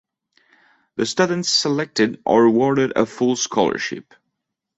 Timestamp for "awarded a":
2.45-3.05